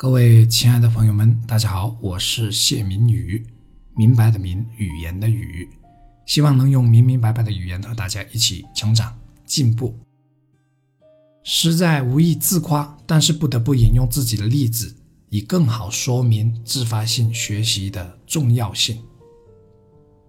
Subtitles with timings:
[0.00, 3.46] 各位亲爱的朋友们，大家好，我是谢明宇，
[3.94, 5.68] 明白的明，语言的语，
[6.24, 9.94] 希望能用明明白白的语言和大家一起成长进步。
[11.44, 14.96] 实在无意自夸，但是不得不引用自己的例子，
[15.28, 19.02] 以更好说明自发性学习的重要性。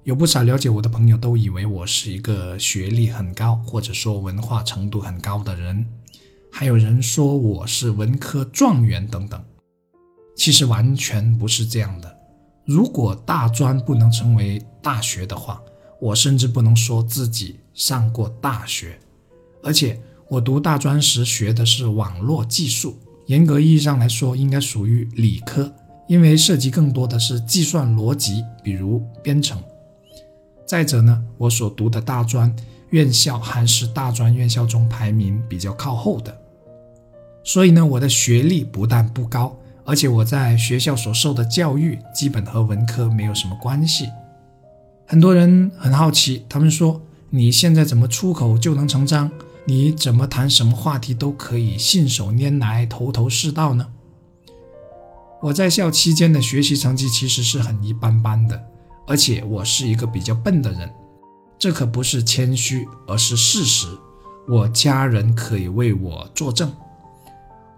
[0.03, 5.85] 有不少了解我的朋友都以为我是一个学历很高，或者说文化程度很高的人，
[6.51, 9.41] 还有人说我是文科状元等等。
[10.41, 12.17] 其实完全不是这样的。
[12.65, 15.61] 如果大专不能成为大学的话，
[15.99, 18.97] 我甚至不能说自己上过大学。
[19.61, 25.71] 而且我读大专时学的是网络技术，严格意义上来说应该属于理科，
[26.07, 29.61] 因为涉及更多的是计算逻辑，比如编程。
[30.65, 32.51] 再者呢，我所读的大专
[32.89, 36.35] 院校还是大专院校中排名比较靠后的，
[37.43, 39.55] 所以呢，我的学历不但不高。
[39.85, 44.09] 而且我在学校所受的教育基本和文科没有什么关系。
[45.07, 47.01] 很多人很好奇，他们说
[47.31, 49.29] ：“你现在怎么出口就能成章？
[49.65, 53.87] 你怎么谈什么话题都可以信手拈来、头头是道呢？”
[55.43, 58.63] 我在校期间的学习成绩其实是很一般般的，
[59.07, 60.89] 而且我是一个比较笨的人，
[61.57, 63.87] 这可不是谦虚，而是事实。
[64.47, 66.71] 我家人可以为我作证。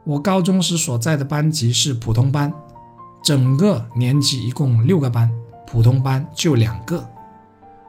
[0.06, 2.54] 我高中时所在的班级是普通班，
[3.24, 5.32] 整个年级一共六个班，
[5.66, 7.08] 普通班就两个。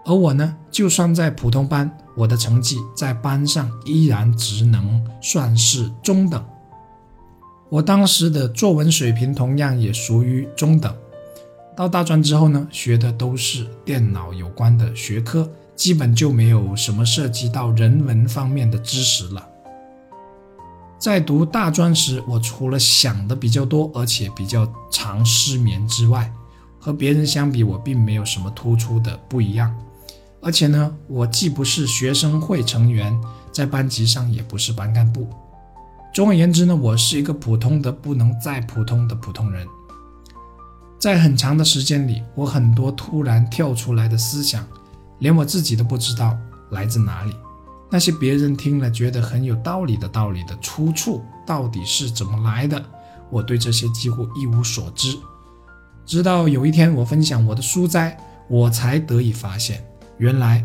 [0.05, 6.45] 而我呢，就算在普通班，我的成绩在班上依然只能算是中等。
[7.69, 10.95] 我当时的作文水平同样也属于中等。
[11.77, 19.49] 到大专之后呢，学的都是电脑有关的学科，基本就没有什么涉及到人文方面的知识了。
[21.05, 26.33] 在读大专时，我除了想的比较多，而且比较常失眠之外，
[26.81, 29.71] 和别人相比，我并没有什么突出的不一样。
[30.41, 33.15] 而且呢，我既不是学生会成员，
[33.53, 35.29] 在班级上也不是班干部。
[36.15, 39.67] 总而言之呢，我是一个普通的不能再普通的普通人。
[40.99, 44.67] 在很长的时间里，我很多突然跳出来的思想，
[45.19, 46.35] 连我自己都不知道
[46.71, 47.35] 来自哪里。
[47.91, 52.83] 那些别人听了觉得很有道理的道理的出处到底是怎么来的？
[53.31, 55.17] 我对这些几乎一无所知。
[56.05, 58.17] 直到有一天我分享我的书斋，
[58.49, 59.85] 我才得以发现，
[60.19, 60.65] 原来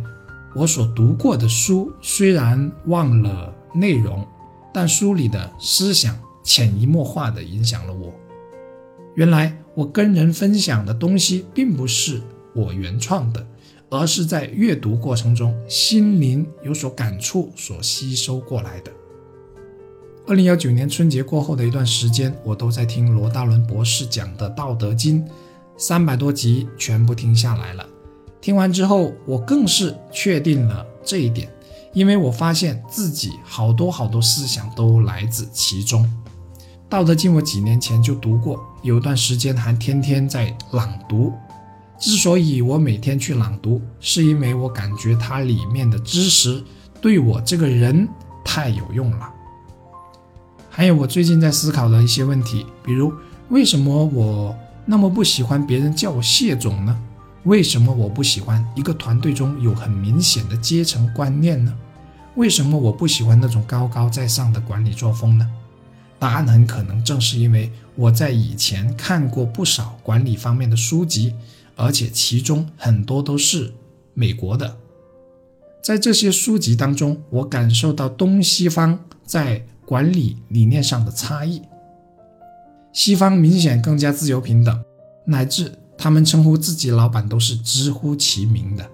[0.55, 4.27] 我所读过的书虽然忘了内容，
[4.73, 8.13] 但书里的思想潜移默化地影响了我。
[9.15, 12.21] 原来我跟人分享的东西并不是
[12.53, 13.45] 我原创的。
[13.89, 18.91] 而是在阅读过程中，心灵有所感触，所吸收过来的。
[20.27, 25.25] 二零幺九年春节过后的一段时间，我都在听罗大伦博士讲的《道德经》，
[25.75, 27.83] 三百多集全部听下来了。
[28.39, 31.51] 听完之后，我更是确定了这一点，
[31.93, 36.03] 因为我发现自己好多好多思想都来自其中。
[36.87, 41.33] 《道德经》我几年前就读过，有段时间还天天在朗读。
[41.99, 46.63] 之所以我每天去朗读，是因为我感觉它里面的知识
[47.01, 48.07] 对我这个人
[48.43, 49.29] 太有用了。
[50.69, 53.11] 还有我最近在思考的一些问题，比如
[53.49, 54.55] 为什么我
[54.85, 56.97] 那么不喜欢别人叫我谢总呢？
[57.43, 61.75] 为什么我不喜欢一个团队中有很明显的阶层观念呢？
[62.35, 65.45] 为什么我不喜欢那种高高在上的管理作风呢？
[66.17, 71.33] 答案很可能正是因为我在以前看过不少管理方面的书籍。
[71.79, 73.73] 而且其中很多都是
[74.13, 74.75] 美国的，
[75.81, 81.61] 在这些书籍当中，我感受到东西方在管理理念上的差异。
[82.91, 84.83] 西方明显更加自由平等，
[85.25, 88.85] 乃至他们称呼自己老板都是直呼其名的。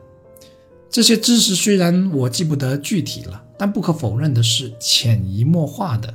[0.92, 6.14] 这些知识虽然我记不得具体了，但不可否认的是，潜移默化的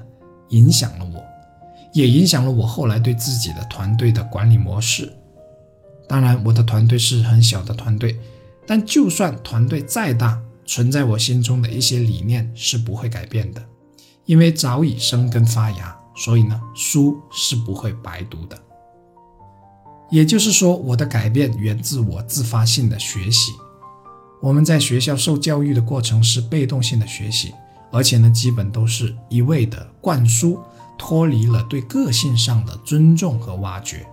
[0.50, 1.20] 影响了我，
[1.92, 5.12] 也影响了我后来对自己的团队的管理模式。
[6.10, 8.18] 当然，我的团队是很小的团队，
[8.66, 13.64] 但就算团队再大，存在我心中的一些理念是不会改变的，
[14.24, 15.96] 因为早已生根发芽。
[16.16, 18.58] 所以呢，书是不会白读的。
[20.10, 23.52] 也就是说，我的改变源自我自发性的学习。
[24.42, 27.54] 我们在学校受教育的过程是被动性的学习，
[27.92, 30.58] 而且呢，基本都是一味的灌输，
[30.98, 34.04] 脱离了对个性上的尊重和挖掘。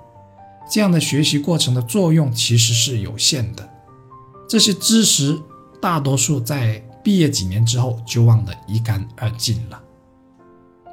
[0.69, 3.69] 这样的学习过程的作用其实是有限的，
[4.49, 5.39] 这些知识
[5.81, 9.81] 大多数在毕业几年之后就忘得一干二净了。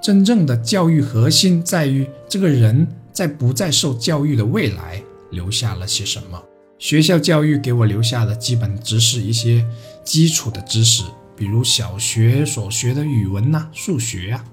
[0.03, 6.43] 真正的教育核心在于这个人在不再受教育的未来留下了些什么？
[6.79, 9.67] 学校教育给我留下的基本只是一些
[10.05, 11.03] 基础的知识，
[11.35, 14.45] 比如小学所学的语文呐、数学呀。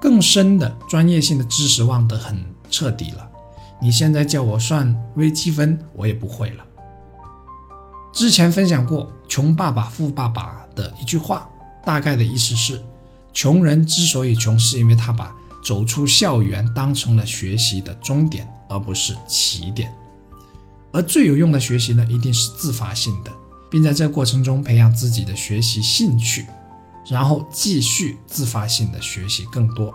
[0.00, 2.40] 更深的专业性的知识忘得很
[2.70, 3.28] 彻底了。
[3.80, 6.64] 你现在叫我算微积分，我也不会了。
[8.12, 11.48] 之前分享过《穷爸爸富爸爸》的一句话，
[11.84, 12.82] 大概的意思是：
[13.32, 15.32] 穷人之所以穷，是因为他把
[15.62, 19.92] 走出校园当成了学习的终点，而不是起点。
[20.90, 23.30] 而最有用的学习呢，一定是自发性的，
[23.70, 26.46] 并在这过程中培养自己的学习兴趣，
[27.08, 29.94] 然后继续自发性的学习更多。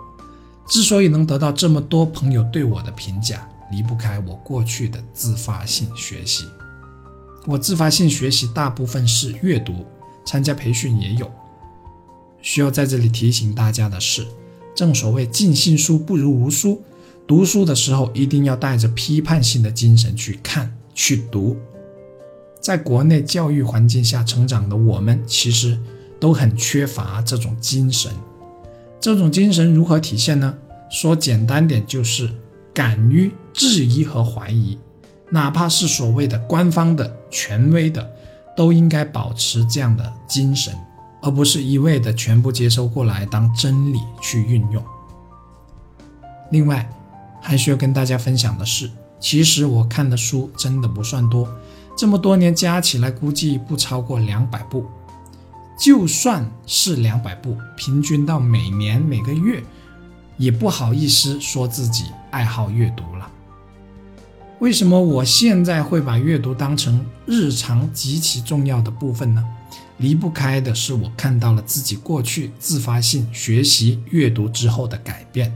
[0.67, 6.45] 之所以能得到这么多朋友对我的评价，离不开我过去的自发性学习。
[7.45, 9.85] 我自发性学习大部分是阅读，
[10.25, 11.29] 参加培训也有。
[12.41, 14.25] 需要在这里提醒大家的是，
[14.75, 16.81] 正所谓尽信书不如无书，
[17.25, 21.57] 读书的时候一定要带着批判性的精神去看、去读。
[22.61, 25.77] 在国内教育环境下成长的我们，其实
[26.19, 28.11] 都很缺乏这种精神。
[29.01, 30.57] 这种精神如何体现呢？
[30.89, 32.29] 说简单点，就是
[32.73, 34.77] 敢于质疑和怀疑。
[35.29, 38.07] 哪怕是所谓的官方的、权威的，
[38.55, 40.75] 都应该保持这样的精神，
[41.21, 44.83] 而不是一味的全部接收过来当真理去运用。
[46.51, 46.87] 另外，
[47.41, 48.89] 还需要跟大家分享的是，
[49.19, 51.47] 其实我看的书真的不算多，
[51.97, 54.85] 这么多年加起来估计不超过两百部。
[55.79, 59.63] 就算是两百部，平均到每年每个月，
[60.37, 63.29] 也不好意思说自己爱好阅读了。
[64.59, 69.45] 为什么我现在会把阅读当成日常极其重要的部分呢？
[69.97, 75.53] 离不开的是我看到了自己过去自发性学习阅读之后的改变，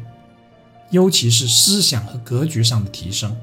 [0.91, 3.35] 尤其是思想和格局上的提升。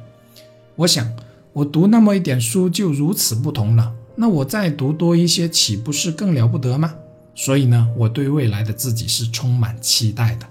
[0.76, 1.12] 我想，
[1.52, 6.94] 我读那么一点书就如此不同了，那我再读多一些，岂不是更了不得吗？
[7.34, 10.46] 所以呢，我对未来的自己是充满期待的。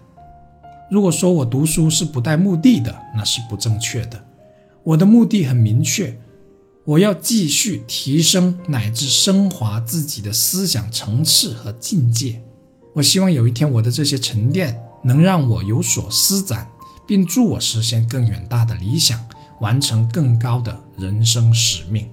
[0.94, 4.24] 如果说我读书是不带目的的，那是不正确的。
[4.84, 6.16] 我的目的很明确，
[6.86, 12.44] 我要继续提升乃至升华自己的思想层次和境界。
[12.94, 16.70] 我希望有一天我的这些沉淀能让我有所施展，
[17.08, 19.20] 并助我实现更远大的理想，
[19.62, 22.08] 完成更高的人生使命。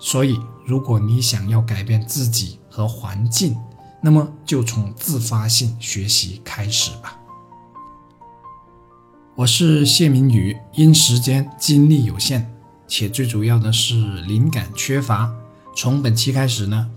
[0.00, 0.36] 所以，
[0.66, 3.56] 如果你想要改变自己和环境，
[4.02, 7.16] 那么就从自发性学习开始吧。
[9.40, 12.44] 我是谢明宇，因时间精力有限，
[12.86, 13.94] 且最主要的是
[14.26, 15.34] 灵感缺乏。
[15.74, 16.90] 从本期开始呢，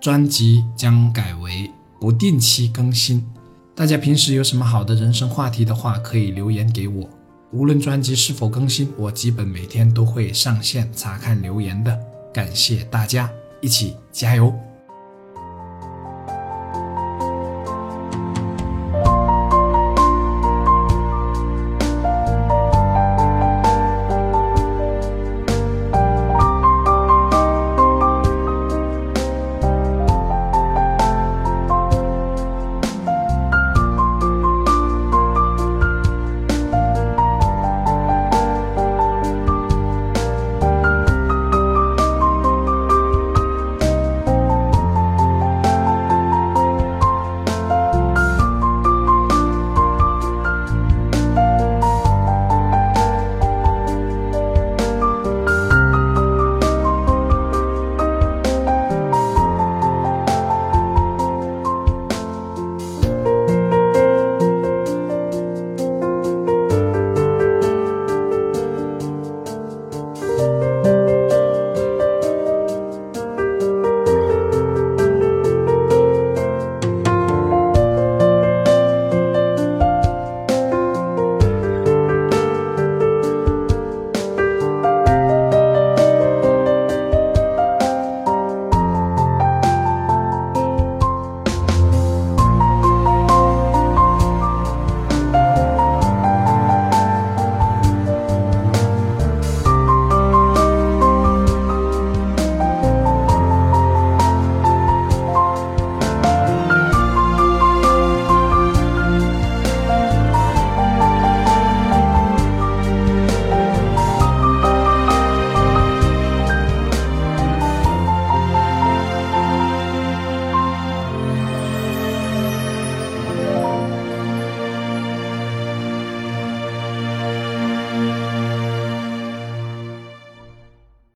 [0.00, 1.68] 专辑将改为
[2.00, 3.26] 不定期更新。
[3.74, 7.10] 大家平时有什么好的人生话题的话，可以留言给我。
[7.50, 11.98] 无论专辑是否更新，我基本每天都会上线查看留言的。
[12.32, 13.28] 感谢大家，
[13.60, 14.54] 一起加油！